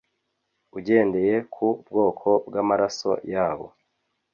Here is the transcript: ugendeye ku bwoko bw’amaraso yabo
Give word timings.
ugendeye 0.77 1.35
ku 1.53 1.65
bwoko 1.87 2.27
bw’amaraso 2.47 3.11
yabo 3.33 3.67